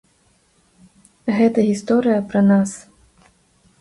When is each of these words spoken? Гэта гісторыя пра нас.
Гэта 1.39 1.67
гісторыя 1.69 2.19
пра 2.33 2.41
нас. 2.51 2.69